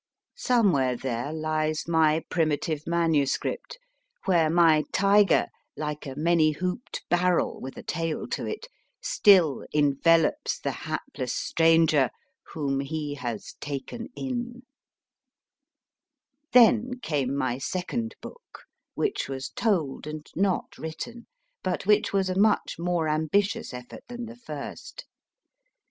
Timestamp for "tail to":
7.83-8.47